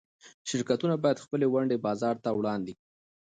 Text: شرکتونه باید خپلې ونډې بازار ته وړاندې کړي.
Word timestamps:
شرکتونه 0.49 0.95
باید 1.03 1.23
خپلې 1.25 1.45
ونډې 1.53 1.77
بازار 1.85 2.15
ته 2.23 2.29
وړاندې 2.39 2.71
کړي. 2.77 2.85